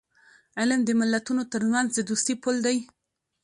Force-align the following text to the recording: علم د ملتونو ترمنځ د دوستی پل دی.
علم 0.59 0.81
د 0.85 0.89
ملتونو 1.01 1.43
ترمنځ 1.53 1.87
د 1.93 1.99
دوستی 2.09 2.35
پل 2.43 2.55
دی. 2.65 2.77